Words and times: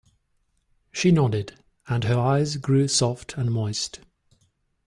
She 0.91 1.11
nodded, 1.11 1.53
and 1.87 2.05
her 2.05 2.17
eyes 2.17 2.57
grew 2.57 2.87
soft 2.87 3.37
and 3.37 3.51
moist. 3.51 3.99